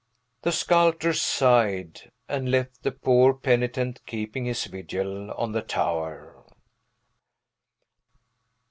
The 0.41 0.51
sculptor 0.51 1.13
sighed, 1.13 2.11
and 2.27 2.49
left 2.49 2.81
the 2.81 2.91
poor 2.91 3.35
penitent 3.35 4.01
keeping 4.07 4.45
his 4.45 4.65
vigil 4.65 5.29
on 5.33 5.51
the 5.51 5.61
tower. 5.61 6.43